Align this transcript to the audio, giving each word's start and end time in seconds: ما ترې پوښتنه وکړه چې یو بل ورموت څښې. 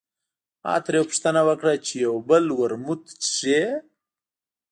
ما 0.63 0.73
ترې 0.85 1.01
پوښتنه 1.09 1.41
وکړه 1.49 1.73
چې 1.85 1.93
یو 2.05 2.15
بل 2.29 2.43
ورموت 2.59 3.01
څښې. 3.23 3.61